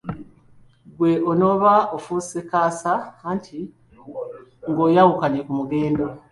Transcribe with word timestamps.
Ggwe 0.89 1.09
onooba 1.31 1.71
ofuuse" 1.97 2.39
kaasa" 2.49 2.93
anti 3.29 3.59
ng'oyawukanye 4.69 5.39
ku 5.45 5.51
mugendo. 5.59 6.05